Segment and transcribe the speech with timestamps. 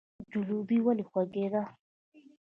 [0.33, 1.63] جلبي ولې خوږه ده؟